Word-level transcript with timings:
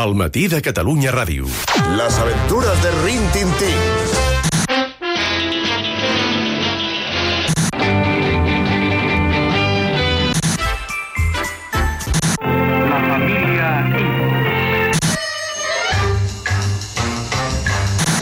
El 0.00 0.14
matí 0.14 0.48
de 0.48 0.62
Catalunya 0.62 1.10
Ràdio. 1.12 1.44
Las 1.94 2.18
aventuras 2.18 2.82
de 2.82 2.90
Rin 3.04 3.20
Tin 3.34 3.48
Tin. 3.58 3.76
La 12.88 13.00
familia 13.10 13.68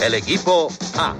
El 0.01 0.13
equipo 0.15 0.67
A. 0.97 1.15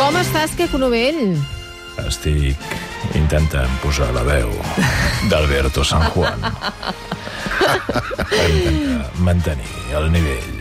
Com 0.00 0.16
estàs, 0.16 0.56
que 0.58 0.66
Novell? 0.78 1.57
Estic 2.06 3.16
intentant 3.18 3.72
posar 3.82 4.10
la 4.14 4.22
veu 4.26 4.52
d'Alberto 5.30 5.84
San 5.86 6.04
Juan 6.14 6.46
intentar 8.44 9.02
mantenir 9.24 9.98
el 9.98 10.12
nivell. 10.12 10.57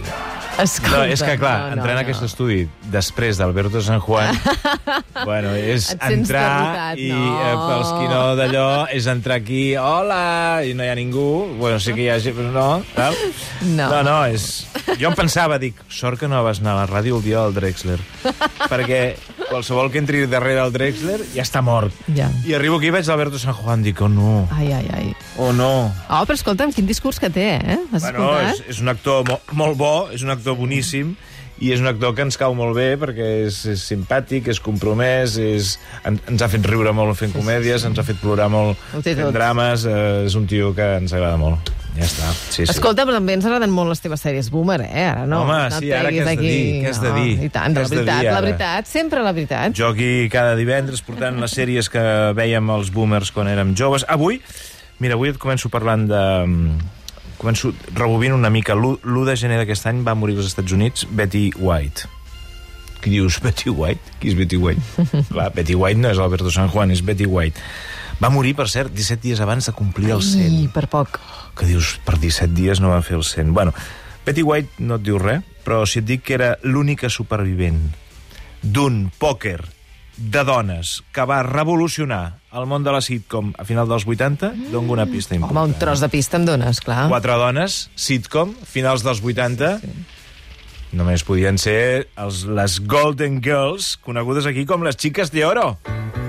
Escolta, 0.58 0.98
No, 0.98 1.04
és 1.14 1.22
que, 1.22 1.36
clar, 1.38 1.56
no, 1.60 1.68
no, 1.68 1.74
entrar 1.78 1.94
en 1.94 2.00
no. 2.00 2.04
aquest 2.06 2.24
estudi 2.26 2.64
després 2.92 3.38
d'Alberto 3.38 3.82
San 3.86 4.00
Juan, 4.02 4.34
bueno, 5.28 5.52
és 5.54 5.92
entrar 6.00 6.46
derrotat, 6.48 7.02
i, 7.04 7.10
no. 7.14 7.36
eh, 7.44 7.54
pels 7.68 7.92
qui 7.98 8.10
no 8.10 8.22
d'allò, 8.40 8.68
és 8.98 9.10
entrar 9.12 9.38
aquí, 9.42 9.62
hola, 9.78 10.64
i 10.66 10.74
no 10.78 10.86
hi 10.86 10.90
ha 10.90 10.98
ningú, 10.98 11.28
bueno, 11.60 11.78
sí 11.84 11.94
que 11.94 12.08
hi 12.08 12.10
ha 12.14 12.18
gent, 12.24 12.38
però 12.40 12.52
no, 12.56 12.68
tal? 12.96 13.18
No. 13.70 13.90
No, 13.92 14.02
no, 14.08 14.18
és... 14.32 14.66
Jo 14.98 15.12
em 15.12 15.18
pensava, 15.20 15.58
dic, 15.62 15.78
sort 15.92 16.18
que 16.22 16.30
no 16.32 16.40
vas 16.46 16.62
anar 16.64 16.74
a 16.78 16.82
la 16.82 16.88
ràdio 16.90 17.18
el 17.20 17.26
dia 17.26 17.44
del 17.44 17.54
Drexler, 17.58 18.00
perquè 18.68 19.02
qualsevol 19.48 19.92
que 19.92 20.00
entri 20.02 20.26
darrere 20.32 20.62
el 20.64 20.74
Drexler 20.74 21.20
ja 21.36 21.44
està 21.46 21.62
mort. 21.64 21.94
Ja. 22.16 22.30
I 22.48 22.56
arribo 22.58 22.80
aquí 22.80 22.90
i 22.90 22.94
veig 22.96 23.08
l'Alberto 23.10 23.40
San 23.42 23.56
Juan, 23.58 23.84
dic, 23.86 24.00
oh 24.02 24.10
no, 24.12 24.48
Ai, 24.56 24.72
ai, 24.74 24.88
ai. 24.96 25.08
oh 25.44 25.52
no. 25.56 25.92
Oh, 26.08 26.24
però 26.26 26.38
escolta'm, 26.40 26.74
quin 26.76 26.88
discurs 26.90 27.20
que 27.22 27.30
té, 27.34 27.50
eh? 27.60 27.78
Has 27.92 28.08
Bueno, 28.08 28.32
és, 28.48 28.64
és 28.72 28.82
un 28.84 28.90
actor 28.92 29.28
mo 29.28 29.40
molt 29.60 29.78
bo, 29.80 29.94
és 30.16 30.24
un 30.24 30.32
actor 30.32 30.47
boníssim, 30.56 31.16
i 31.60 31.72
és 31.74 31.82
un 31.82 31.90
actor 31.90 32.14
que 32.14 32.22
ens 32.22 32.38
cau 32.38 32.54
molt 32.58 32.76
bé 32.78 32.92
perquè 33.02 33.28
és, 33.48 33.64
és 33.74 33.82
simpàtic, 33.90 34.48
és 34.54 34.60
compromès, 34.62 35.40
és, 35.42 35.74
en, 36.06 36.20
ens 36.30 36.44
ha 36.46 36.50
fet 36.52 36.66
riure 36.70 36.94
molt 36.94 37.18
fent 37.18 37.34
comèdies, 37.34 37.86
ens 37.88 37.98
ha 37.98 38.06
fet 38.06 38.20
plorar 38.22 38.46
molt 38.54 38.78
fent 38.94 39.24
tot. 39.24 39.34
drames, 39.34 39.88
eh, 39.90 40.28
és 40.28 40.38
un 40.38 40.46
tio 40.50 40.74
que 40.78 40.86
ens 41.02 41.16
agrada 41.18 41.40
molt. 41.42 41.74
Ja 41.98 42.06
està, 42.06 42.30
sí, 42.30 42.62
sí. 42.62 42.70
Escolta, 42.70 43.08
però 43.10 43.18
també 43.18 43.34
ens 43.34 43.46
agraden 43.50 43.72
molt 43.74 43.90
les 43.90 44.04
teves 44.04 44.22
sèries 44.22 44.52
boomer, 44.54 44.84
eh? 44.86 45.08
Ara 45.10 45.24
no. 45.26 45.40
Home, 45.48 45.58
no 45.74 45.80
sí, 45.82 45.90
ara 45.98 46.12
què 46.14 46.22
has 46.22 46.28
de 46.30 46.36
aquí. 46.36 46.52
dir? 46.52 46.84
Què 46.84 46.92
has 46.92 47.00
de 47.02 47.14
dir? 47.16 47.32
I 47.48 47.50
tant, 47.56 47.74
la 47.74 47.86
de 47.88 47.90
dir 47.90 48.04
veritat, 48.04 48.28
la 48.30 48.42
veritat, 48.46 48.92
sempre 48.92 49.24
la 49.26 49.34
veritat. 49.34 49.74
Jo 49.78 49.90
aquí 49.96 50.12
cada 50.30 50.54
divendres 50.60 51.02
portant 51.02 51.42
les 51.42 51.58
sèries 51.58 51.90
que 51.90 52.04
veiem 52.38 52.70
els 52.76 52.94
boomers 52.94 53.34
quan 53.34 53.50
érem 53.50 53.74
joves. 53.74 54.06
Avui, 54.14 54.38
mira, 55.02 55.18
avui 55.18 55.34
et 55.34 55.42
començo 55.42 55.74
parlant 55.74 56.06
de... 56.12 56.22
Començo 57.38 57.72
rebobint 57.94 58.34
una 58.34 58.50
mica. 58.50 58.74
L'1 58.74 59.26
de 59.28 59.36
gener 59.38 59.60
d'aquest 59.62 59.86
any 59.92 60.02
va 60.06 60.16
morir 60.18 60.38
als 60.38 60.50
Estats 60.52 60.74
Units 60.74 61.06
Betty 61.10 61.52
White. 61.60 62.08
Qui 63.04 63.12
dius, 63.14 63.38
Betty 63.46 63.70
White? 63.70 64.18
Qui 64.22 64.32
és 64.32 64.38
Betty 64.40 64.58
White? 64.58 65.06
Clar, 65.32 65.52
Betty 65.54 65.76
White 65.78 66.02
no 66.02 66.10
és 66.10 66.18
Alberto 66.24 66.50
San 66.54 66.72
Juan, 66.74 66.92
és 66.92 67.04
Betty 67.06 67.28
White. 67.30 67.62
Va 68.18 68.32
morir, 68.34 68.56
per 68.58 68.66
cert, 68.74 68.90
17 68.98 69.22
dies 69.22 69.40
abans 69.46 69.68
de 69.70 69.76
complir 69.78 70.10
el 70.16 70.24
100 70.26 70.58
I 70.64 70.68
per 70.74 70.88
poc. 70.90 71.20
que 71.58 71.68
dius, 71.70 72.00
per 72.06 72.18
17 72.18 72.54
dies 72.58 72.82
no 72.82 72.90
van 72.90 73.06
fer 73.06 73.18
el 73.20 73.24
100. 73.24 73.54
Bueno, 73.54 73.74
Betty 74.26 74.42
White 74.42 74.82
no 74.82 74.98
et 74.98 75.06
diu 75.06 75.20
res, 75.22 75.46
però 75.66 75.84
si 75.86 76.00
et 76.02 76.06
dic 76.10 76.24
que 76.26 76.34
era 76.38 76.56
l'única 76.66 77.10
supervivent 77.14 77.80
d'un 78.64 79.12
pòquer 79.22 79.60
de 80.18 80.44
dones 80.44 81.04
que 81.14 81.26
va 81.30 81.44
revolucionar 81.46 82.40
el 82.58 82.66
món 82.66 82.84
de 82.84 82.92
la 82.92 83.02
sitcom 83.06 83.54
a 83.58 83.66
final 83.70 83.88
dels 83.90 84.06
80, 84.08 84.52
dono 84.74 84.94
una 84.94 85.06
pista 85.06 85.36
Home, 85.36 85.46
important. 85.46 85.74
un 85.74 85.80
tros 85.80 86.02
de 86.02 86.10
pista 86.10 86.38
em 86.38 86.46
dones, 86.46 86.82
clar. 86.82 87.08
Quatre 87.10 87.38
dones, 87.38 87.90
sitcom, 87.96 88.56
finals 88.66 89.06
dels 89.06 89.22
80, 89.24 89.78
només 90.98 91.24
podien 91.28 91.62
ser 91.62 92.08
els, 92.18 92.46
les 92.50 92.80
Golden 92.86 93.42
Girls, 93.44 93.96
conegudes 94.02 94.50
aquí 94.50 94.66
com 94.66 94.84
les 94.84 94.98
xiques 94.98 95.32
de 95.32 95.46
oro. 95.46 95.78
Thank 95.86 96.27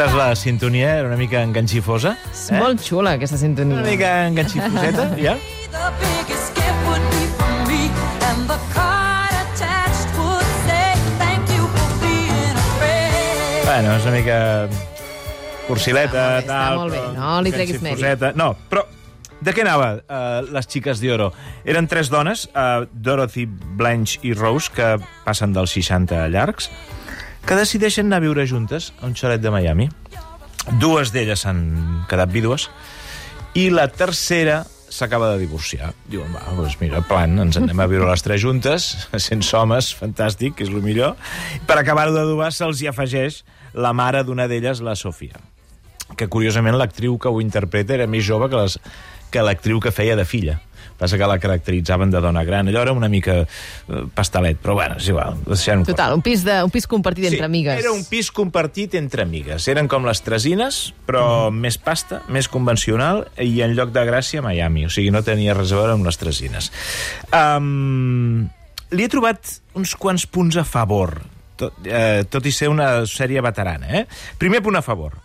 Saps 0.00 0.14
la 0.16 0.34
sintonia? 0.34 0.94
Era 0.96 1.08
una 1.10 1.16
mica 1.20 1.42
enganxifosa. 1.44 2.14
És 2.32 2.46
molt 2.56 2.80
xula, 2.80 3.18
aquesta 3.18 3.36
sintonia. 3.36 3.82
Una 3.82 3.84
mica 3.84 4.12
enganxifoseta, 4.30 5.02
ja? 5.26 5.34
Bueno, 13.66 13.92
és 13.98 14.06
una 14.08 14.14
mica 14.14 14.38
cursileta, 15.66 16.24
Està 16.40 16.40
molt 16.40 16.40
bé, 16.40 16.40
està 16.40 16.48
tal... 16.48 16.80
molt 16.80 16.96
bé, 16.96 17.02
però 17.02 17.12
no 17.18 17.34
li 17.44 17.52
treguis 17.58 17.76
canxifoseta. 17.82 18.30
No, 18.40 18.48
però 18.72 18.86
de 19.44 19.52
què 19.52 19.66
anava 19.66 19.90
uh, 20.00 20.40
les 20.48 20.70
xiques 20.72 21.04
d'Oro? 21.04 21.28
Eren 21.68 21.90
tres 21.92 22.08
dones, 22.08 22.46
uh, 22.54 22.88
Dorothy, 22.88 23.44
Blanche 23.76 24.24
i 24.24 24.32
Rose, 24.32 24.72
que 24.72 24.94
passen 25.28 25.52
dels 25.52 25.76
60 25.76 26.24
llargs, 26.32 26.72
que 27.46 27.58
decideixen 27.58 28.08
anar 28.08 28.20
a 28.20 28.26
viure 28.26 28.46
juntes 28.46 28.92
a 29.00 29.06
un 29.08 29.16
xalet 29.18 29.42
de 29.42 29.52
Miami. 29.52 29.88
Dues 30.80 31.12
d'elles 31.14 31.40
s'han 31.44 31.62
quedat 32.10 32.30
vídues 32.32 32.68
i 33.58 33.68
la 33.74 33.88
tercera 33.88 34.62
s'acaba 34.90 35.30
de 35.32 35.38
divorciar. 35.44 35.92
Diuen, 36.10 36.32
va, 36.34 36.42
doncs 36.56 36.76
mira, 36.80 37.00
plan, 37.06 37.38
ens 37.42 37.56
en 37.58 37.68
anem 37.68 37.80
a 37.82 37.86
viure 37.90 38.08
les 38.10 38.26
tres 38.26 38.42
juntes, 38.42 38.90
sense 39.28 39.54
homes, 39.56 39.92
fantàstic, 39.96 40.60
és 40.64 40.72
el 40.72 40.82
millor. 40.84 41.16
Per 41.66 41.78
acabar-ho 41.78 42.14
d'adobar 42.14 42.50
se'ls 42.54 42.82
hi 42.82 42.90
afegeix 42.90 43.44
la 43.74 43.94
mare 43.94 44.24
d'una 44.26 44.50
d'elles, 44.50 44.82
la 44.82 44.98
Sofia 44.98 45.38
que 46.16 46.28
curiosament 46.28 46.74
l'actriu 46.78 47.18
que 47.18 47.30
ho 47.30 47.40
interpreta 47.42 47.94
era 47.94 48.08
més 48.10 48.24
jove 48.26 48.50
que 48.50 48.58
les 48.58 48.78
que 49.30 49.42
l'actriu 49.46 49.78
que 49.78 49.92
feia 49.94 50.16
de 50.18 50.24
filla. 50.26 50.56
Passa 51.00 51.16
que 51.16 51.28
la 51.28 51.38
caracteritzaven 51.40 52.10
de 52.12 52.20
dona 52.20 52.44
gran. 52.44 52.68
Allò 52.68 52.82
era 52.82 52.92
una 52.92 53.08
mica 53.08 53.40
eh, 53.42 54.02
pastelet, 54.14 54.60
però 54.60 54.74
bueno, 54.78 54.98
és 55.00 55.08
igual. 55.08 55.38
Total, 55.88 56.14
un 56.14 56.22
pis, 56.24 56.44
de, 56.44 56.58
un 56.64 56.72
pis 56.72 56.86
compartit 56.90 57.30
entre 57.30 57.46
amigues. 57.48 57.80
era 57.80 57.92
un 57.92 58.04
pis 58.04 58.30
compartit 58.34 58.94
entre 59.00 59.24
amigues. 59.24 59.68
Eren 59.72 59.88
com 59.88 60.06
les 60.08 60.22
tresines, 60.26 60.82
però 61.08 61.24
mm. 61.50 61.64
més 61.64 61.80
pasta, 61.80 62.22
més 62.28 62.50
convencional, 62.52 63.26
i 63.40 63.62
en 63.64 63.74
lloc 63.78 63.94
de 63.96 64.04
Gràcia, 64.08 64.44
Miami. 64.44 64.86
O 64.86 64.92
sigui, 64.92 65.12
no 65.14 65.24
tenia 65.26 65.56
res 65.56 65.72
a 65.72 65.80
veure 65.80 65.96
amb 65.96 66.08
les 66.08 66.20
tresines. 66.20 66.70
Um, 67.32 68.48
li 68.90 69.06
he 69.06 69.10
trobat 69.10 69.60
uns 69.78 69.94
quants 69.98 70.26
punts 70.26 70.58
a 70.60 70.66
favor, 70.66 71.16
tot, 71.60 71.76
eh, 71.86 72.24
tot 72.30 72.46
i 72.46 72.52
ser 72.54 72.70
una 72.72 73.06
sèrie 73.08 73.42
veterana. 73.44 73.90
Eh? 74.00 74.06
Primer 74.38 74.62
punt 74.64 74.78
a 74.78 74.84
favor. 74.84 75.16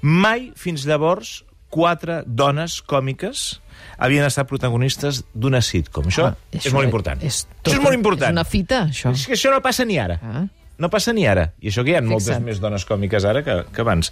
Mai, 0.00 0.50
fins 0.56 0.86
llavors, 0.88 1.40
quatre 1.70 2.22
dones 2.26 2.80
còmiques 2.82 3.60
havien 4.00 4.24
estat 4.26 4.48
protagonistes 4.50 5.22
d'una 5.32 5.60
sitcom. 5.62 6.08
Això, 6.10 6.30
Ah, 6.32 6.36
és 6.52 6.72
molt 6.72 6.84
important. 6.84 7.22
És, 7.22 7.46
això 7.64 7.76
és 7.78 7.82
molt 7.82 7.94
important. 7.94 8.28
És 8.32 8.36
una 8.36 8.44
fita, 8.44 8.84
això. 8.90 9.12
És 9.14 9.26
que 9.26 9.34
això 9.38 9.50
no 9.54 9.60
passa 9.62 9.84
ni 9.86 9.98
ara. 9.98 10.18
Ah. 10.22 10.46
No 10.80 10.88
passa 10.88 11.12
ni 11.12 11.26
ara. 11.28 11.50
I 11.60 11.68
això 11.68 11.82
que 11.84 11.90
hi 11.92 11.96
ha 11.98 12.00
moltes 12.00 12.30
Fixa't. 12.30 12.44
més 12.44 12.58
dones 12.60 12.86
còmiques 12.88 13.24
ara 13.28 13.42
que, 13.44 13.64
que 13.70 13.82
abans. 13.82 14.08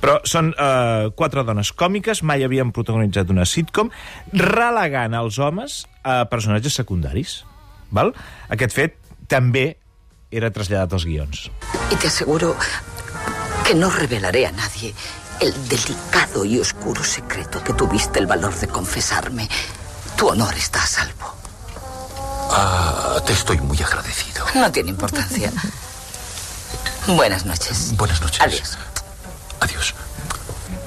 Però 0.00 0.20
són 0.24 0.52
eh, 0.54 1.10
quatre 1.18 1.42
dones 1.44 1.72
còmiques, 1.74 2.22
mai 2.22 2.44
havien 2.46 2.70
protagonitzat 2.70 3.30
una 3.34 3.44
sitcom, 3.44 3.90
relegant 4.32 5.14
els 5.18 5.38
homes 5.42 5.80
a 6.04 6.24
personatges 6.30 6.74
secundaris. 6.78 7.40
Val? 7.90 8.14
Aquest 8.54 8.72
fet 8.72 8.94
també 9.28 9.76
era 10.30 10.50
traslladat 10.54 10.92
als 10.94 11.04
guions. 11.04 11.50
Y 11.90 11.96
te 11.96 12.06
aseguro 12.06 12.54
que 13.66 13.74
no 13.74 13.90
revelaré 13.90 14.46
a 14.46 14.52
nadie 14.52 14.94
el 15.42 15.68
delicado 15.68 16.44
y 16.44 16.60
oscuro 16.60 17.02
secreto 17.02 17.62
que 17.64 17.72
tuviste 17.72 18.20
el 18.20 18.26
valor 18.26 18.54
de 18.54 18.68
confesarme. 18.68 19.48
Tu 20.16 20.28
honor 20.28 20.54
está 20.54 20.80
a 20.84 20.86
salvo. 20.86 21.34
Ah, 22.52 23.20
te 23.26 23.32
estoy 23.32 23.58
muy 23.58 23.76
agradecido. 23.82 24.46
No 24.54 24.70
tiene 24.70 24.90
importancia. 24.90 25.52
Buenas 27.08 27.44
noches. 27.44 27.96
Buenas 27.96 28.20
noches. 28.20 28.40
Adiós. 28.40 28.78
Adiós. 29.58 29.94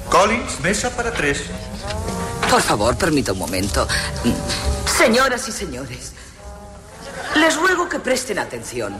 Collins, 0.08 0.60
mesa 0.60 0.88
para 0.88 1.12
tres. 1.12 1.42
Por 2.50 2.62
favor, 2.62 2.96
permita 2.96 3.32
un 3.32 3.38
momento. 3.38 3.86
Señoras 4.86 5.46
y 5.48 5.52
señores, 5.52 6.12
les 7.34 7.56
ruego 7.56 7.90
que 7.90 7.98
presten 7.98 8.38
atención. 8.38 8.98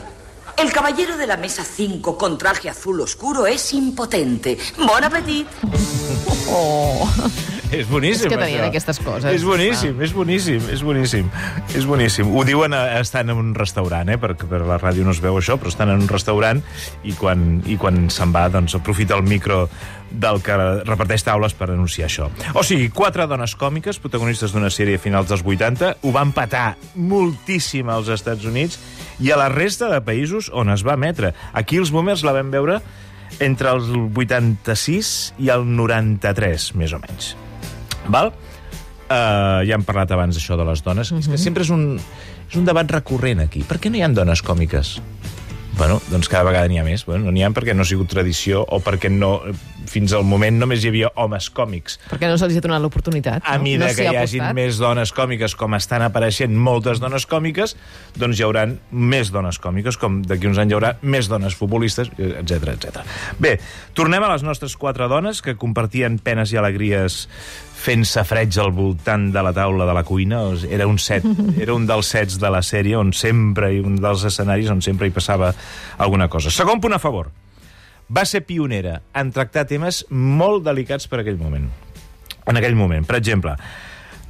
El 0.57 0.73
caballero 0.73 1.17
de 1.17 1.27
la 1.27 1.37
mesa 1.37 1.63
5 1.63 2.17
con 2.17 2.37
traje 2.37 2.67
azul 2.67 2.99
oscuro 3.01 3.45
es 3.45 3.73
impotente. 3.73 4.57
Bon 4.77 5.03
appetit. 5.03 5.47
És 7.71 7.87
boníssim, 7.89 8.27
És 8.27 8.31
que 8.31 8.37
tenien 8.39 8.61
això. 8.61 8.69
aquestes 8.69 8.99
coses, 9.03 9.27
És 9.33 9.43
boníssim, 9.43 9.99
és 10.01 10.13
boníssim, 10.15 10.69
és 10.71 10.83
boníssim. 10.83 11.29
És 11.75 11.85
boníssim. 11.85 12.29
Ho 12.31 12.45
diuen 12.47 12.73
eh, 12.73 12.99
estan 13.01 13.29
en 13.33 13.41
un 13.41 13.53
restaurant, 13.57 14.07
eh? 14.07 14.17
perquè 14.21 14.47
per 14.47 14.61
la 14.67 14.77
ràdio 14.79 15.03
no 15.03 15.11
es 15.11 15.19
veu 15.23 15.35
això, 15.35 15.57
però 15.59 15.71
estan 15.73 15.91
en 15.91 16.03
un 16.05 16.07
restaurant 16.07 16.61
i 17.03 17.15
quan, 17.19 17.61
i 17.67 17.75
quan 17.79 18.07
se'n 18.13 18.31
va, 18.35 18.47
doncs, 18.53 18.77
aprofita 18.79 19.17
el 19.17 19.25
micro 19.27 19.65
del 20.11 20.39
que 20.41 20.55
reparteix 20.87 21.25
taules 21.27 21.55
per 21.57 21.69
anunciar 21.73 22.07
això. 22.07 22.29
O 22.55 22.63
sigui, 22.63 22.87
quatre 22.95 23.27
dones 23.27 23.57
còmiques, 23.59 23.99
protagonistes 23.99 24.53
d'una 24.55 24.71
sèrie 24.71 24.95
a 24.95 25.03
finals 25.03 25.27
dels 25.27 25.43
80, 25.43 25.97
ho 26.03 26.13
van 26.15 26.31
patar 26.31 26.77
moltíssim 26.95 27.89
als 27.91 28.07
Estats 28.15 28.47
Units 28.47 28.79
i 29.19 29.33
a 29.33 29.39
la 29.39 29.49
resta 29.51 29.91
de 29.91 29.99
països 30.05 30.47
on 30.53 30.71
es 30.71 30.85
va 30.87 30.95
emetre. 30.95 31.33
Aquí 31.51 31.81
els 31.81 31.91
boomers 31.91 32.23
la 32.23 32.35
vam 32.37 32.53
veure 32.53 32.79
entre 33.43 33.75
el 33.75 34.07
86 34.15 35.11
i 35.43 35.51
el 35.51 35.67
93, 35.75 36.71
més 36.79 36.95
o 36.95 37.01
menys. 37.03 37.35
Val? 38.09 38.33
Uh, 39.07 39.63
ja 39.63 39.77
hem 39.77 39.85
parlat 39.87 40.11
abans 40.11 40.35
això 40.35 40.57
de 40.59 40.65
les 40.67 40.83
dones. 40.83 41.11
Mm 41.11 41.15
-hmm. 41.15 41.19
És 41.19 41.27
que 41.27 41.37
sempre 41.37 41.63
és 41.63 41.69
un, 41.69 41.99
és 42.49 42.55
un 42.55 42.65
debat 42.65 42.89
recurrent 42.91 43.39
aquí. 43.39 43.63
Per 43.63 43.79
què 43.79 43.89
no 43.89 43.97
hi 43.97 44.01
ha 44.01 44.09
dones 44.09 44.43
còmiques? 44.43 44.99
Bueno, 45.77 46.01
doncs 46.09 46.27
cada 46.27 46.43
vegada 46.43 46.67
n'hi 46.67 46.79
ha 46.79 46.83
més. 46.83 47.05
Bueno, 47.05 47.25
no 47.25 47.31
n'hi 47.31 47.43
ha 47.43 47.49
perquè 47.49 47.75
no 47.75 47.81
ha 47.81 47.85
sigut 47.85 48.09
tradició 48.09 48.65
o 48.67 48.79
perquè 48.79 49.09
no, 49.09 49.41
fins 49.91 50.13
al 50.15 50.25
moment 50.27 50.59
només 50.59 50.83
hi 50.83 50.91
havia 50.91 51.11
homes 51.15 51.49
còmics. 51.53 51.99
Perquè 52.11 52.29
no 52.29 52.37
se'ls 52.39 52.57
ha 52.57 52.63
donat 52.63 52.83
l'oportunitat. 52.83 53.43
A 53.45 53.57
no? 53.57 53.67
mida 53.67 53.87
no 53.87 53.97
que 53.97 54.07
ha 54.07 54.15
hi 54.15 54.21
hagin 54.23 54.47
més 54.57 54.79
dones 54.81 55.13
còmiques, 55.15 55.55
com 55.59 55.77
estan 55.77 56.05
apareixent 56.05 56.55
moltes 56.55 57.01
dones 57.03 57.27
còmiques, 57.29 57.75
doncs 58.17 58.39
hi 58.39 58.47
haurà 58.47 58.67
més 58.91 59.31
dones 59.33 59.59
còmiques, 59.63 59.99
com 60.01 60.21
d'aquí 60.27 60.49
uns 60.49 60.61
anys 60.61 60.73
hi 60.73 60.79
haurà 60.79 60.95
més 61.01 61.29
dones 61.31 61.55
futbolistes, 61.57 62.11
etc 62.17 62.73
etc. 62.75 63.03
Bé, 63.39 63.57
tornem 63.97 64.23
a 64.23 64.33
les 64.33 64.43
nostres 64.45 64.75
quatre 64.79 65.07
dones, 65.11 65.41
que 65.41 65.57
compartien 65.59 66.19
penes 66.23 66.53
i 66.53 66.59
alegries 66.59 67.25
fent 67.77 68.05
safreig 68.09 68.57
al 68.59 68.71
voltant 68.75 69.29
de 69.33 69.43
la 69.45 69.53
taula 69.55 69.85
de 69.87 69.95
la 69.95 70.03
cuina. 70.03 70.41
Era 70.69 70.87
un 70.89 70.97
set, 70.99 71.25
era 71.63 71.75
un 71.75 71.87
dels 71.89 72.13
sets 72.13 72.39
de 72.41 72.51
la 72.53 72.63
sèrie 72.65 72.97
on 72.99 73.13
sempre, 73.13 73.71
un 73.81 73.99
dels 74.01 74.25
escenaris 74.27 74.71
on 74.73 74.81
sempre 74.85 75.07
hi 75.07 75.15
passava 75.15 75.53
alguna 75.97 76.29
cosa. 76.31 76.53
Segon 76.53 76.81
punt 76.83 76.97
a 76.97 77.03
favor. 77.03 77.31
Va 78.07 78.23
ser 78.25 78.45
pionera 78.47 79.01
en 79.17 79.33
tractar 79.35 79.65
temes 79.67 80.05
molt 80.09 80.63
delicats 80.67 81.09
per 81.11 81.23
aquell 81.23 81.39
moment 81.41 81.67
en 82.47 82.57
aquell 82.57 82.75
moment. 82.75 83.05
Per 83.05 83.17
exemple, 83.19 83.53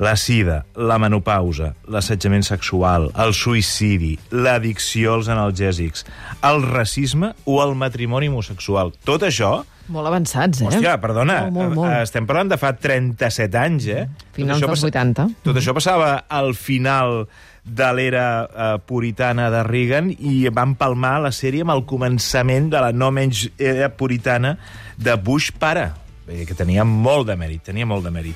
la 0.01 0.15
sida, 0.19 0.63
la 0.75 0.97
menopausa, 1.01 1.71
l'assetjament 1.89 2.45
sexual, 2.45 3.09
el 3.17 3.33
suïcidi, 3.37 4.15
l'addicció 4.33 5.17
als 5.17 5.31
analgèsics, 5.33 6.05
el 6.45 6.65
racisme 6.65 7.33
o 7.45 7.61
el 7.63 7.77
matrimoni 7.79 8.33
homosexual. 8.33 8.93
Tot 9.07 9.25
això... 9.29 9.61
Molt 9.87 10.07
avançats, 10.09 10.61
eh? 10.61 10.65
Hòstia, 10.67 10.97
perdona, 10.99 11.41
Molt, 11.47 11.53
molt, 11.53 11.75
molt. 11.75 11.93
estem 12.03 12.25
parlant 12.27 12.49
de 12.51 12.57
fa 12.59 12.73
37 12.75 13.55
anys, 13.61 13.85
eh? 13.87 14.07
Finals 14.35 14.59
Tot 14.59 14.67
això 14.67 14.71
dels 14.73 14.81
passa- 14.81 14.87
80. 14.91 15.27
Tot 15.43 15.55
això 15.61 15.73
passava 15.77 16.09
al 16.27 16.53
final 16.55 17.27
de 17.63 17.87
l'era 17.93 18.25
eh, 18.47 18.77
puritana 18.87 19.49
de 19.51 19.61
Reagan 19.63 20.09
i 20.11 20.47
van 20.49 20.75
palmar 20.79 21.17
la 21.23 21.31
sèrie 21.35 21.61
amb 21.65 21.71
el 21.75 21.85
començament 21.87 22.69
de 22.71 22.79
la 22.83 22.91
no 22.95 23.11
menys 23.11 23.49
era 23.59 23.89
puritana 23.95 24.57
de 24.97 25.15
Bush 25.15 25.51
pare, 25.59 25.89
que 26.27 26.55
tenia 26.55 26.83
molt 26.87 27.27
de 27.27 27.35
mèrit, 27.39 27.63
tenia 27.63 27.85
molt 27.85 28.03
de 28.07 28.11
mèrit. 28.11 28.35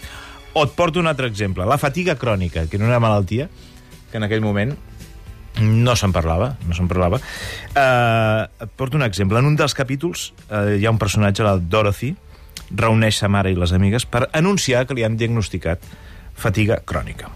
O 0.53 0.63
et 0.67 0.71
porto 0.75 0.99
un 0.99 1.07
altre 1.07 1.27
exemple, 1.31 1.63
la 1.65 1.77
fatiga 1.79 2.15
crònica, 2.19 2.65
que 2.67 2.75
era 2.75 2.85
una 2.85 2.99
malaltia 2.99 3.49
que 4.11 4.17
en 4.19 4.23
aquell 4.27 4.41
moment 4.43 4.75
no 5.59 5.95
se'n 5.99 6.13
parlava, 6.15 6.53
no 6.67 6.75
se'n 6.77 6.87
parlava. 6.87 7.19
Uh, 7.75 8.47
et 8.63 8.71
porto 8.79 8.97
un 8.97 9.03
exemple. 9.03 9.39
En 9.39 9.49
un 9.49 9.57
dels 9.59 9.75
capítols 9.77 10.31
uh, 10.47 10.77
hi 10.77 10.85
ha 10.85 10.93
un 10.93 11.01
personatge, 11.01 11.43
la 11.43 11.57
Dorothy, 11.59 12.13
reuneix 12.71 13.19
sa 13.19 13.27
mare 13.27 13.51
i 13.51 13.59
les 13.59 13.73
amigues 13.75 14.07
per 14.07 14.27
anunciar 14.37 14.85
que 14.87 14.95
li 14.95 15.03
han 15.03 15.17
diagnosticat 15.19 15.83
fatiga 16.39 16.79
crònica. 16.87 17.29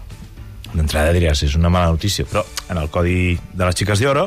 D'entrada 0.72 1.12
diries, 1.14 1.44
és 1.46 1.54
una 1.56 1.70
mala 1.72 1.92
notícia, 1.92 2.26
però 2.28 2.42
en 2.72 2.80
el 2.80 2.90
codi 2.92 3.36
de 3.36 3.64
les 3.64 3.76
xiques 3.76 4.02
d'oro 4.02 4.26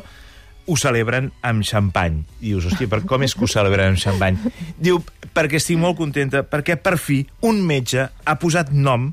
ho 0.69 0.75
celebren 0.77 1.31
amb 1.41 1.65
xampany. 1.65 2.21
I 2.41 2.51
dius, 2.51 2.69
hòstia, 2.69 2.89
per 2.91 3.01
com 3.09 3.25
és 3.25 3.33
que 3.33 3.45
ho 3.45 3.49
celebren 3.49 3.95
amb 3.95 4.01
xampany? 4.01 4.37
Diu, 4.77 5.01
perquè 5.33 5.57
estic 5.57 5.79
molt 5.81 5.97
contenta, 5.97 6.43
perquè 6.45 6.77
per 6.77 6.97
fi 7.01 7.23
un 7.49 7.63
metge 7.65 8.05
ha 8.05 8.37
posat 8.41 8.69
nom 8.69 9.09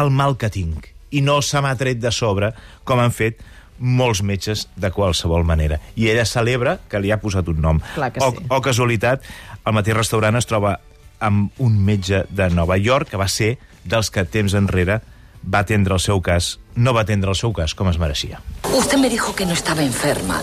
al 0.00 0.10
mal 0.10 0.38
que 0.40 0.50
tinc 0.50 0.90
i 1.14 1.20
no 1.22 1.38
se 1.44 1.60
m'ha 1.62 1.76
tret 1.78 2.00
de 2.02 2.10
sobre, 2.10 2.50
com 2.88 2.98
han 2.98 3.12
fet 3.14 3.42
molts 3.78 4.22
metges 4.22 4.68
de 4.76 4.90
qualsevol 4.94 5.44
manera. 5.44 5.80
I 5.96 6.08
ella 6.12 6.26
celebra 6.28 6.78
que 6.88 7.00
li 7.00 7.10
ha 7.10 7.20
posat 7.22 7.48
un 7.50 7.60
nom. 7.60 7.80
Clar 7.94 8.12
que 8.12 8.22
o, 8.22 8.30
sí. 8.32 8.46
o 8.48 8.60
casualitat, 8.64 9.24
al 9.64 9.76
mateix 9.76 9.96
restaurant 9.96 10.36
es 10.38 10.46
troba 10.46 10.78
amb 11.24 11.50
un 11.62 11.78
metge 11.84 12.24
de 12.30 12.50
Nova 12.50 12.76
York 12.76 13.10
que 13.10 13.20
va 13.20 13.28
ser 13.28 13.56
dels 13.84 14.10
que 14.10 14.24
temps 14.24 14.54
enrere 14.54 15.00
va 15.44 15.60
atendre 15.60 15.94
el 15.94 16.00
seu 16.00 16.20
cas, 16.24 16.58
no 16.74 16.94
va 16.96 17.04
atendre 17.04 17.30
el 17.30 17.36
seu 17.36 17.52
cas 17.52 17.74
com 17.76 17.88
es 17.90 17.98
mereixia. 18.00 18.40
Usted 18.72 18.98
me 18.98 19.10
dijo 19.10 19.34
que 19.34 19.46
no 19.46 19.52
estaba 19.52 19.82
enferma. 19.82 20.40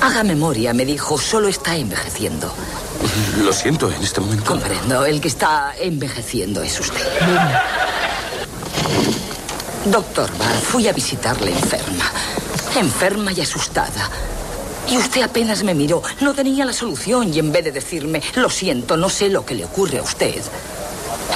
Haga 0.00 0.22
memoria, 0.24 0.72
me 0.72 0.86
dijo, 0.86 1.18
solo 1.18 1.48
está 1.48 1.76
envejeciendo. 1.76 2.52
Lo 3.42 3.52
siento 3.52 3.90
en 3.90 4.02
este 4.02 4.20
momento. 4.20 4.44
Comprendo, 4.44 5.04
el 5.04 5.20
que 5.20 5.28
está 5.28 5.74
envejeciendo 5.78 6.62
es 6.62 6.78
usted. 6.80 7.06
Doctor 9.86 10.30
Bar, 10.38 10.54
fui 10.54 10.88
a 10.88 10.92
visitarle 10.92 11.50
enferma. 11.50 12.04
Enferma 12.76 13.32
y 13.32 13.40
asustada. 13.40 14.08
Y 14.88 14.96
usted 14.96 15.22
apenas 15.22 15.62
me 15.62 15.74
miró, 15.74 16.02
no 16.20 16.34
tenía 16.34 16.64
la 16.64 16.72
solución 16.72 17.32
y 17.32 17.38
en 17.38 17.52
vez 17.52 17.64
de 17.64 17.72
decirme, 17.72 18.22
lo 18.36 18.48
siento, 18.50 18.96
no 18.96 19.08
sé 19.08 19.28
lo 19.28 19.44
que 19.44 19.54
le 19.54 19.64
ocurre 19.64 19.98
a 19.98 20.02
usted, 20.02 20.42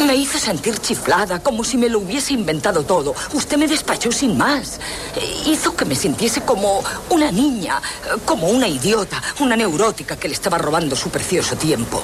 me 0.06 0.16
hizo 0.16 0.38
sentir 0.38 0.78
chiflada, 0.78 1.38
como 1.40 1.62
si 1.62 1.76
me 1.76 1.88
lo 1.88 2.00
hubiese 2.00 2.32
inventado 2.34 2.82
todo. 2.82 3.14
Usted 3.32 3.56
me 3.56 3.68
despachó 3.68 4.10
sin 4.10 4.36
más. 4.36 4.80
Eh, 5.16 5.42
Hizo 5.46 5.76
que 5.76 5.84
me 5.84 5.94
sintiese 5.94 6.40
como 6.40 6.82
una 7.10 7.30
niña, 7.30 7.80
eh, 8.06 8.18
como 8.24 8.48
una 8.48 8.66
idiota, 8.66 9.22
una 9.40 9.56
neurótica 9.56 10.16
que 10.16 10.26
le 10.28 10.34
estaba 10.34 10.58
robando 10.58 10.96
su 10.96 11.10
precioso 11.10 11.56
tiempo. 11.56 12.02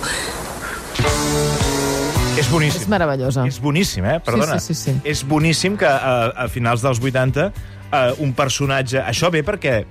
És 2.38 2.48
boníssim. 2.48 2.80
És 2.80 2.88
meravellosa. 2.88 3.42
És 3.46 3.58
boníssim, 3.60 4.04
eh? 4.06 4.20
Perdona. 4.24 4.58
Sí, 4.60 4.72
sí, 4.72 4.74
sí, 4.74 4.92
sí. 4.92 5.00
És 5.04 5.24
boníssim 5.28 5.76
que 5.76 5.86
a, 5.86 6.30
a 6.30 6.46
finals 6.48 6.80
dels 6.80 7.00
80 7.02 7.50
eh, 7.92 8.12
un 8.25 8.32
personatge... 8.37 9.02
Això 9.02 9.31
ve 9.32 9.42
perquè 9.46 9.82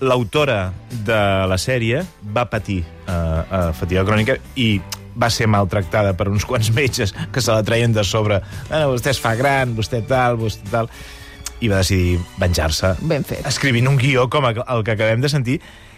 l'autora 0.00 0.68
de 1.04 1.18
la 1.50 1.58
sèrie 1.58 2.04
va 2.34 2.46
patir 2.50 2.82
eh, 2.84 3.12
eh, 3.12 3.68
fatiga 3.74 4.04
crònica 4.06 4.38
i 4.54 4.76
va 5.18 5.30
ser 5.34 5.48
maltractada 5.50 6.14
per 6.18 6.28
uns 6.30 6.46
quants 6.48 6.70
metges 6.74 7.14
que 7.32 7.42
se 7.42 7.52
la 7.52 7.64
treien 7.66 7.94
de 7.94 8.04
sobre. 8.06 8.40
Ah, 8.70 8.86
vostè 8.90 9.14
es 9.14 9.22
fa 9.22 9.34
gran, 9.38 9.76
vostè 9.78 10.04
tal, 10.06 10.38
vostè 10.40 10.70
tal... 10.72 10.90
I 11.58 11.66
va 11.66 11.80
decidir 11.80 12.20
venjar-se. 12.38 12.92
Ben 13.10 13.24
fet. 13.26 13.42
Escrivint 13.50 13.88
un 13.90 13.96
guió 13.98 14.28
com 14.30 14.44
el 14.46 14.84
que 14.86 14.92
acabem 14.92 15.18
de 15.18 15.26
sentir, 15.32 15.56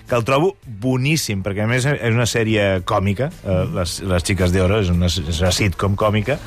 que 0.09 0.17
el 0.17 0.25
trobo 0.25 0.55
boníssim, 0.81 1.43
perquè 1.45 1.67
a 1.67 1.69
més 1.69 1.85
és 1.85 2.17
una 2.17 2.25
sèrie 2.25 2.81
còmica, 2.89 3.29
eh, 3.45 3.59
les, 3.77 3.99
les 4.09 4.25
Xiques 4.25 4.55
d'Oro, 4.55 4.81
és, 4.81 4.89
una, 4.89 5.11
és 5.13 5.43
una 5.43 5.53
sitcom 5.53 5.99
còmica, 6.01 6.39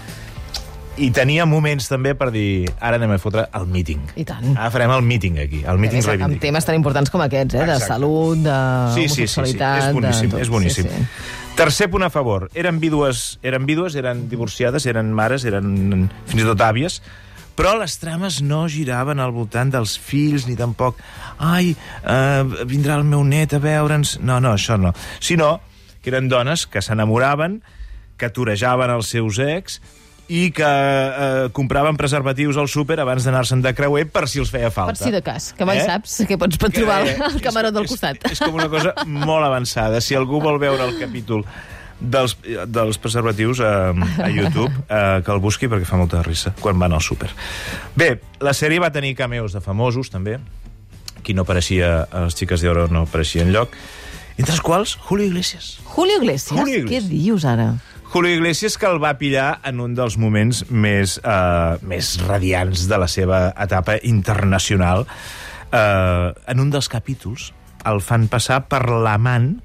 i 1.02 1.10
tenia 1.10 1.46
moments 1.50 1.88
també 1.90 2.14
per 2.18 2.30
dir 2.34 2.70
ara 2.78 3.00
anem 3.00 3.16
a 3.16 3.20
fotre 3.22 3.48
el 3.58 3.66
míting. 3.72 4.02
I 4.20 4.26
tant. 4.30 4.52
Ara 4.54 4.70
farem 4.74 4.92
el 4.94 5.02
míting 5.08 5.40
aquí, 5.42 5.64
el 5.66 5.80
míting 5.82 6.02
més, 6.02 6.06
amb 6.06 6.14
reivindicatiu. 6.14 6.42
temes 6.48 6.68
tan 6.68 6.78
importants 6.78 7.10
com 7.10 7.24
aquests, 7.26 7.56
eh? 7.56 7.66
de 7.66 7.78
Exacte. 7.78 7.88
salut, 7.88 8.44
de 8.46 8.58
Sí, 8.94 9.08
sí, 9.10 9.28
sí, 9.28 9.46
sí. 9.54 9.58
És 9.58 9.90
boníssim, 9.94 10.30
de 10.30 10.42
és 10.42 10.54
boníssim. 10.54 10.90
Sí, 10.90 11.02
sí. 11.02 11.54
Tercer 11.58 11.90
punt 11.90 12.06
a 12.06 12.10
favor. 12.10 12.50
Eren 12.58 12.80
vídues, 12.82 13.40
eren 13.46 13.66
vídues, 13.66 13.96
eren 13.96 14.28
divorciades, 14.30 14.86
eren 14.90 15.12
mares, 15.14 15.46
eren 15.46 16.10
fins 16.26 16.42
i 16.42 16.46
tot 16.46 16.62
àvies, 16.66 17.02
però 17.58 17.76
les 17.78 17.98
trames 18.02 18.42
no 18.42 18.64
giraven 18.70 19.22
al 19.22 19.34
voltant 19.34 19.70
dels 19.74 19.98
fills, 20.02 20.48
ni 20.50 20.56
tampoc 20.58 20.98
ai, 21.38 21.76
eh, 22.06 22.66
vindrà 22.70 22.98
el 22.98 23.06
meu 23.06 23.24
net 23.24 23.54
a 23.54 23.62
veure'ns... 23.62 24.20
No, 24.22 24.40
no, 24.42 24.54
això 24.58 24.78
no. 24.82 24.94
Sinó 25.20 25.60
que 26.02 26.10
eren 26.10 26.30
dones 26.30 26.66
que 26.66 26.82
s'enamoraven, 26.82 27.62
que 28.18 28.30
torejaven 28.34 28.92
els 28.94 29.14
seus 29.14 29.38
ex 29.42 29.80
i 30.34 30.48
que 30.56 30.66
eh, 30.66 31.50
compraven 31.54 31.98
preservatius 32.00 32.58
al 32.58 32.70
súper 32.72 32.98
abans 33.04 33.26
d'anar-se'n 33.28 33.62
de 33.62 33.74
creuer 33.78 34.08
per 34.10 34.26
si 34.32 34.42
els 34.42 34.50
feia 34.50 34.72
falta. 34.74 34.96
Per 34.96 35.04
si 35.06 35.12
de 35.14 35.22
cas, 35.22 35.52
que 35.54 35.68
mai 35.70 35.78
Eh? 35.82 35.86
saps 35.86 36.24
què 36.26 36.38
pots 36.42 36.58
trobar 36.58 37.04
Eh, 37.06 37.18
al 37.22 37.38
camaró 37.44 37.70
del 37.76 37.86
és- 37.86 37.92
costat. 37.92 38.18
És, 38.26 38.34
és 38.38 38.42
com 38.42 38.56
una 38.58 38.70
cosa 38.72 38.96
molt 39.06 39.46
avançada. 39.46 40.02
Si 40.02 40.16
algú 40.18 40.42
vol 40.42 40.58
veure 40.64 40.88
el 40.88 40.98
capítol 40.98 41.46
dels, 42.00 42.34
dels 42.68 42.98
preservatius 42.98 43.62
a, 43.62 43.92
a 43.94 44.30
YouTube, 44.34 44.72
eh, 44.90 45.22
que 45.24 45.32
el 45.32 45.40
busqui 45.44 45.70
perquè 45.72 45.86
fa 45.86 45.98
molta 46.02 46.24
risa 46.26 46.56
quan 46.60 46.80
van 46.82 46.94
al 46.98 47.02
súper. 47.06 47.30
Bé, 47.96 48.16
la 48.42 48.52
sèrie 48.58 48.82
va 48.82 48.90
tenir 48.92 49.14
cameos 49.16 49.54
de 49.54 49.62
famosos, 49.62 50.10
també. 50.10 50.40
Qui 51.24 51.34
no 51.38 51.46
apareixia 51.46 52.08
les 52.12 52.36
Xiques 52.36 52.60
d'Oro 52.66 52.88
no 52.92 53.06
apareixia 53.06 53.46
enlloc. 53.46 53.72
Entre 54.36 54.52
els 54.52 54.62
quals, 54.66 54.98
Julio 54.98 55.28
Iglesias. 55.30 55.78
Julio 55.86 56.18
Iglesias? 56.18 56.58
Julio 56.60 56.80
Iglesias. 56.82 57.04
Què 57.06 57.10
dius 57.14 57.46
ara? 57.46 57.76
Julio 58.14 58.30
Iglesias 58.36 58.78
que 58.78 58.86
el 58.86 59.00
va 59.02 59.16
pillar 59.18 59.58
en 59.66 59.80
un 59.82 59.96
dels 59.98 60.20
moments 60.22 60.60
més, 60.70 61.16
eh, 61.24 61.78
més 61.82 62.12
radiants 62.22 62.84
de 62.88 62.98
la 63.02 63.08
seva 63.10 63.40
etapa 63.58 63.96
internacional. 64.06 65.08
Eh, 65.74 66.34
en 66.54 66.60
un 66.62 66.70
dels 66.70 66.90
capítols 66.94 67.48
el 67.90 68.02
fan 68.06 68.28
passar 68.30 68.68
per 68.70 68.84
l'amant 68.86 69.56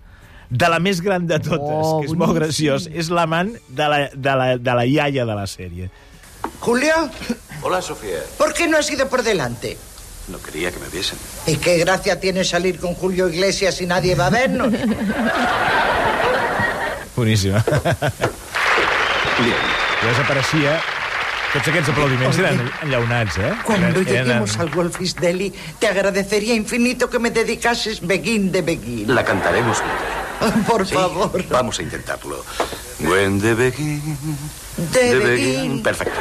de 0.48 0.68
la 0.72 0.78
més 0.80 1.02
gran 1.04 1.26
de 1.28 1.36
totes, 1.44 1.60
Oh, 1.60 2.00
que 2.00 2.06
és 2.08 2.14
molt 2.16 2.32
boníssim. 2.32 2.38
graciós. 2.40 2.88
És 2.88 3.10
l'amant 3.12 3.52
de, 3.68 3.84
la, 3.92 3.98
de, 4.14 4.34
la, 4.40 4.46
de 4.56 4.74
la 4.80 4.86
iaia 4.88 5.26
de 5.28 5.34
la 5.36 5.44
sèrie. 5.46 5.90
Julio, 6.60 6.94
Hola, 7.60 7.82
Sofía. 7.82 8.20
¿por 8.38 8.54
qué 8.54 8.66
no 8.66 8.78
has 8.78 8.90
ido 8.90 9.10
por 9.10 9.22
delante? 9.22 9.76
No 10.28 10.40
quería 10.40 10.72
que 10.72 10.78
me 10.78 10.88
viesen. 10.88 11.18
¿Y 11.46 11.56
qué 11.56 11.76
gracia 11.84 12.18
tiene 12.18 12.44
salir 12.44 12.78
con 12.80 12.94
Julio 12.94 13.28
Iglesias 13.28 13.78
y 13.82 13.86
nadie 13.86 14.14
va 14.14 14.28
a 14.28 14.30
vernos? 14.30 14.72
Boníssima. 17.14 17.62
Bien. 19.42 19.66
I 20.02 20.06
desapareixia... 20.12 20.78
Tots 21.48 21.64
aquests 21.70 21.88
aplaudiments 21.88 22.36
eren 22.42 22.58
enllaunats, 22.84 23.38
eh? 23.40 23.54
Cuando 23.64 23.86
eren- 24.02 24.04
lleguemos 24.04 24.58
al 24.60 24.68
Wolfis 24.68 25.14
Deli, 25.16 25.46
te 25.80 25.86
agradecería 25.88 26.52
infinito 26.54 27.08
que 27.08 27.18
me 27.18 27.30
dedicases 27.30 28.02
Begin 28.06 28.52
de 28.52 28.60
Begin. 28.60 29.14
La 29.14 29.24
cantaremos 29.24 29.78
juntos. 29.80 30.64
Por 30.68 30.86
Sí, 30.86 30.92
favor. 30.94 31.42
Vamos 31.48 31.78
a 31.78 31.82
intentarlo. 31.82 32.44
When 33.00 33.40
the 33.40 33.54
begin, 33.54 34.02
De 34.92 35.00
the 35.08 35.18
Begin. 35.24 35.82
Perfecto. 35.82 36.18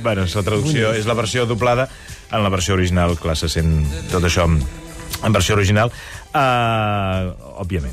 Bueno, 0.00 0.24
és 0.24 0.32
la 0.34 0.42
traducció, 0.42 0.94
és 0.96 1.04
la 1.04 1.12
versió 1.14 1.44
doblada. 1.44 1.90
En 2.32 2.42
la 2.42 2.48
versió 2.48 2.74
original, 2.80 3.18
clar, 3.20 3.36
se 3.36 3.50
sent 3.52 3.84
tot 4.10 4.24
això 4.24 4.46
en, 4.48 4.56
en 5.22 5.36
versió 5.36 5.54
original. 5.54 5.92
Uh, 6.32 7.36
òbviament. 7.60 7.92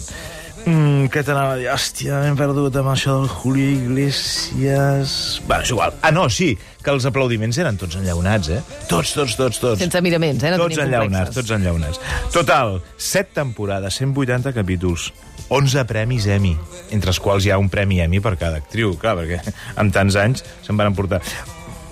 Mm, 0.64 1.10
què 1.12 1.20
t'anava 1.28 1.58
a 1.58 1.60
dir? 1.60 1.66
Hòstia, 1.68 2.22
m'hem 2.24 2.38
perdut 2.40 2.76
amb 2.80 2.94
això 2.94 3.18
del 3.20 3.28
Julio 3.28 3.66
Iglesias... 3.74 5.42
Bueno, 5.48 5.66
és 5.66 5.72
igual. 5.74 5.92
Ah, 6.02 6.12
no, 6.16 6.30
sí, 6.32 6.54
que 6.80 6.94
els 6.94 7.04
aplaudiments 7.10 7.58
eren 7.60 7.76
tots 7.82 7.98
enllaunats, 8.00 8.48
eh? 8.56 8.62
Tots, 8.88 9.12
tots, 9.18 9.36
tots, 9.36 9.60
tots. 9.60 9.82
Sense 9.84 10.00
miraments, 10.06 10.40
eh? 10.48 10.54
No 10.54 10.62
tots 10.64 10.80
enllaunats, 10.86 11.36
tots 11.36 11.52
enllaunats. 11.58 12.00
Total, 12.32 12.78
7 12.96 13.36
temporades, 13.42 13.98
180 14.00 14.54
capítols, 14.56 15.10
11 15.52 15.84
premis 15.90 16.30
Emmy, 16.32 16.56
entre 16.96 17.12
els 17.12 17.20
quals 17.20 17.44
hi 17.44 17.52
ha 17.52 17.60
un 17.60 17.68
premi 17.74 18.00
Emmy 18.06 18.24
per 18.24 18.38
cada 18.40 18.62
actriu, 18.64 18.96
clar, 19.02 19.18
perquè 19.20 19.42
amb 19.84 19.92
tants 19.96 20.16
anys 20.24 20.46
se'n 20.64 20.80
van 20.80 20.94
emportar. 20.94 21.20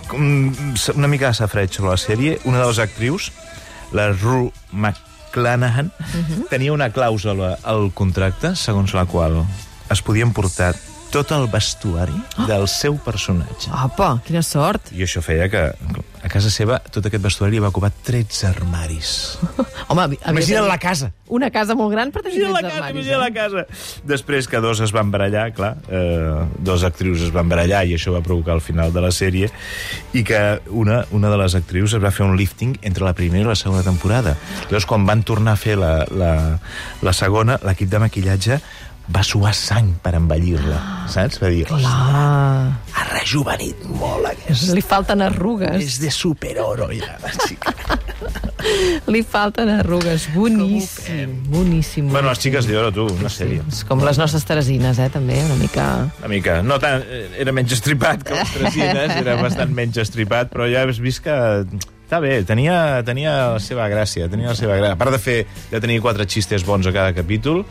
Com- 0.08 0.56
Una 0.96 1.12
mica 1.12 1.28
de 1.34 1.42
safreig 1.44 1.76
sobre 1.76 1.92
la 1.92 2.00
sèrie, 2.00 2.40
una 2.48 2.64
de 2.64 2.72
les 2.72 2.80
actrius, 2.88 3.34
la 3.92 4.14
Rue 4.16 4.48
McClanahan, 5.32 5.92
Mhm. 6.14 6.48
tenia 6.50 6.74
una 6.74 6.92
clàusula 6.92 7.58
al 7.64 7.92
contracte 7.94 8.56
segons 8.56 8.94
la 8.94 9.06
qual 9.06 9.46
es 9.90 10.02
podien 10.02 10.34
portar 10.34 10.76
tot 11.12 11.32
el 11.32 11.48
vestuari 11.48 12.14
Ah. 12.38 12.46
del 12.48 12.68
seu 12.68 12.98
personatge. 12.98 13.70
Apa, 13.72 14.22
quina 14.26 14.42
sort. 14.44 14.92
I 14.92 15.04
això 15.04 15.22
feia 15.22 15.50
que 15.50 15.74
casa 16.32 16.50
seva 16.54 16.80
tot 16.92 17.06
aquest 17.08 17.24
vestuari 17.24 17.60
va 17.62 17.70
ocupar 17.72 17.92
13 17.92 18.48
armaris. 18.50 19.12
Home, 19.92 20.18
Imagina't 20.28 20.68
la 20.70 20.78
casa. 20.82 21.12
Una 21.32 21.50
casa 21.52 21.76
molt 21.76 21.92
gran 21.94 22.12
per 22.12 22.24
tenir 22.26 22.42
Imagina't 22.42 22.54
la 22.54 22.60
aquests 22.60 22.76
casa, 22.76 22.88
armaris. 22.88 23.08
imagina't 23.08 23.22
la 23.22 23.30
eh? 23.30 23.66
casa. 23.68 24.02
Després 24.08 24.48
que 24.52 24.62
dos 24.64 24.82
es 24.84 24.94
van 24.96 25.12
barallar, 25.12 25.46
clar, 25.56 25.74
eh, 25.90 26.46
dos 26.60 26.84
actrius 26.88 27.22
es 27.28 27.34
van 27.36 27.50
barallar 27.52 27.84
i 27.88 27.96
això 27.98 28.14
va 28.16 28.24
provocar 28.26 28.56
el 28.58 28.64
final 28.64 28.94
de 28.96 29.04
la 29.04 29.12
sèrie 29.16 29.52
i 30.14 30.24
que 30.28 30.42
una, 30.70 31.04
una 31.12 31.32
de 31.32 31.40
les 31.44 31.56
actrius 31.60 31.96
es 31.98 32.04
va 32.04 32.12
fer 32.16 32.26
un 32.26 32.38
lifting 32.40 32.78
entre 32.82 33.06
la 33.08 33.14
primera 33.18 33.46
i 33.46 33.52
la 33.52 33.58
segona 33.60 33.84
temporada. 33.84 34.36
Llavors, 34.70 34.88
quan 34.90 35.06
van 35.08 35.24
tornar 35.28 35.56
a 35.56 35.62
fer 35.62 35.78
la, 35.80 35.94
la, 36.12 36.34
la 37.02 37.14
segona, 37.14 37.60
l'equip 37.68 37.92
de 37.92 38.00
maquillatge 38.04 38.62
va 39.10 39.24
suar 39.24 39.54
sang 39.58 39.94
per 40.04 40.14
embellir-la, 40.16 41.08
saps? 41.12 41.40
Va 41.42 41.50
dir, 41.50 41.66
"Ostres, 41.66 41.86
Ah, 41.86 42.78
ha 42.94 43.04
rejuvenit 43.18 43.84
molt 43.90 44.26
aquest. 44.30 44.70
li 44.74 44.82
falten 44.82 45.22
arrugues. 45.22 45.84
És 45.84 46.00
de 46.00 46.12
superoro, 46.12 46.90
ja, 46.92 47.18
la 47.24 47.32
xica. 47.48 47.74
Li 49.08 49.24
falten 49.24 49.70
arrugues. 49.70 50.28
Boníssim, 50.36 51.44
boníssim. 51.50 52.10
bueno, 52.10 52.30
les 52.30 52.40
xiques 52.40 52.68
d'oro, 52.68 52.92
tu, 52.94 53.08
una 53.08 53.30
sèrie. 53.30 53.62
És 53.68 53.84
com 53.84 54.00
les 54.06 54.18
nostres 54.22 54.46
teresines, 54.46 55.00
eh, 55.00 55.10
també, 55.10 55.40
una 55.44 55.56
mica... 55.56 55.88
Una 56.20 56.28
mica. 56.28 56.62
No 56.62 56.78
tant, 56.80 57.02
eh, 57.10 57.28
era 57.42 57.52
menys 57.52 57.72
estripat 57.74 58.24
que 58.24 58.36
les 58.38 58.52
tresines, 58.54 59.16
era 59.18 59.36
bastant 59.42 59.74
menys 59.74 59.98
estripat, 59.98 60.52
però 60.54 60.70
ja 60.72 60.84
has 60.88 61.00
vist 61.02 61.24
que 61.26 61.32
està 61.32 62.20
bé, 62.22 62.44
tenia, 62.44 63.02
tenia 63.04 63.54
la 63.56 63.60
seva 63.60 63.90
gràcia, 63.90 64.30
tenia 64.30 64.50
la 64.54 64.56
seva 64.56 64.78
gràcia. 64.78 64.94
A 64.94 65.00
part 65.00 65.12
de 65.12 65.20
fer, 65.20 65.46
de 65.72 65.80
tenir 65.82 66.00
quatre 66.02 66.28
xistes 66.30 66.64
bons 66.64 66.86
a 66.88 66.92
cada 66.94 67.14
capítol, 67.18 67.66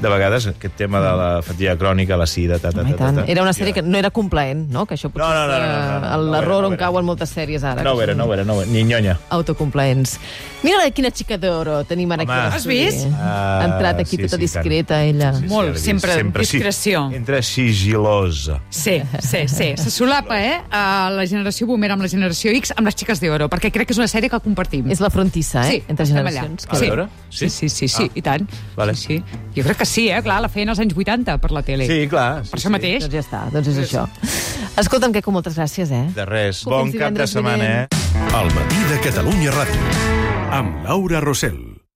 de 0.00 0.08
vegades 0.08 0.46
aquest 0.46 0.74
tema 0.76 1.00
de 1.00 1.10
la 1.16 1.42
fatiga 1.42 1.76
crònica, 1.76 2.16
la 2.16 2.26
sida, 2.26 2.58
ta, 2.58 2.70
ta, 2.70 2.82
ta, 2.82 2.90
ta, 2.90 2.96
tant. 2.96 3.16
ta. 3.20 3.24
Era 3.26 3.42
una 3.42 3.52
sèrie 3.52 3.72
que 3.74 3.82
no 3.82 3.98
era 3.98 4.10
complaent, 4.10 4.68
no? 4.70 4.86
Que 4.86 4.94
això 4.94 5.10
potser 5.10 5.26
No, 5.26 5.34
no, 5.34 5.46
no, 5.46 5.58
no, 5.58 5.66
no, 5.66 6.00
no, 6.00 6.00
no, 6.00 6.16
no 6.24 6.32
l'error 6.32 6.58
era, 6.58 6.62
no 6.62 6.66
on 6.68 6.72
era. 6.74 6.84
cauen 6.84 7.04
moltes 7.04 7.30
sèries 7.34 7.64
ara. 7.64 7.82
No 7.82 7.94
ho 7.94 8.02
era, 8.02 8.14
no 8.14 8.24
ho 8.26 8.32
era, 8.34 8.44
no 8.44 8.54
ho 8.54 8.62
era. 8.62 8.70
Ni 8.70 8.84
nyonya. 8.84 9.18
Autocomplaents. 9.30 10.18
Mira 10.62 10.88
quina 10.90 11.10
xica 11.14 11.36
d'oro 11.38 11.84
tenim 11.86 12.10
ara 12.12 12.22
Home. 12.24 12.32
aquí. 12.32 12.56
Has 12.56 12.66
vist? 12.66 13.06
Ha 13.14 13.64
entrat 13.64 14.00
aquí 14.00 14.16
Ah, 14.16 14.18
sí, 14.18 14.22
tota 14.24 14.36
sí, 14.36 14.42
discreta, 14.42 15.02
ella. 15.04 15.32
Sí, 15.34 15.42
sí, 15.42 15.48
Molt, 15.48 15.76
sempre 15.76 16.14
sí. 16.14 16.56
discreció. 16.56 17.10
Entre 17.12 17.42
sigilosa. 17.42 18.60
Sí, 18.70 19.02
sí, 19.20 19.48
sí. 19.48 19.74
Se 19.76 19.90
solapa, 19.90 20.40
eh? 20.42 20.60
A 20.70 21.10
la 21.14 21.26
generació 21.26 21.66
boomer 21.66 21.90
amb 21.92 22.02
la 22.02 22.08
generació 22.08 22.50
X 22.58 22.72
amb 22.76 22.86
les 22.88 22.94
xiques 22.98 23.20
d'oro, 23.22 23.48
perquè 23.48 23.70
crec 23.72 23.86
que 23.88 23.94
és 23.94 23.98
una 23.98 24.08
sèrie 24.10 24.28
que 24.30 24.40
compartim. 24.40 24.90
És 24.90 25.00
la 25.00 25.10
frontissa, 25.10 25.66
eh? 25.68 25.70
Sí, 25.78 25.82
Entre 25.88 26.06
generacions. 26.06 26.66
allà. 26.66 26.72
A 26.72 26.76
Sí. 26.76 26.86
veure? 26.86 27.08
Sí, 27.30 27.48
sí, 27.50 27.68
sí, 27.68 27.88
sí, 27.88 28.04
Ah. 28.08 28.12
i 28.14 28.22
tant. 28.22 28.48
Vale. 28.76 28.94
Sí, 28.94 29.06
sí. 29.18 29.22
Jo 29.56 29.62
crec 29.64 29.78
que 29.78 29.86
sí, 29.88 30.08
eh? 30.12 30.20
Clar, 30.22 30.40
la 30.44 30.48
feien 30.52 30.68
als 30.72 30.78
anys 30.82 30.94
80 30.96 31.38
per 31.42 31.50
la 31.56 31.62
tele. 31.66 31.86
Sí, 31.88 32.04
clar. 32.10 32.44
Sí, 32.44 32.50
Per 32.52 32.60
això 32.60 32.68
sí. 32.68 32.74
mateix. 32.76 33.02
Doncs 33.06 33.14
ja 33.14 33.24
està, 33.24 33.42
doncs 33.54 33.68
és 33.72 33.78
això. 33.86 34.04
Escolta'm, 34.78 35.12
Queco, 35.16 35.32
moltes 35.34 35.56
gràcies, 35.58 35.90
eh? 35.90 36.04
De 36.14 36.24
res. 36.28 36.58
Escolta'm, 36.62 36.90
Bon 36.92 36.98
cap 37.00 37.12
de 37.18 37.26
setmana, 37.26 37.56
vinent. 37.56 37.94
eh? 37.94 38.36
El 38.42 38.52
matí 38.54 38.84
de 38.92 39.00
Catalunya 39.08 39.50
Ràdio. 39.56 39.80
Amb 40.52 40.84
Laura 40.84 41.20
Rossell. 41.20 41.77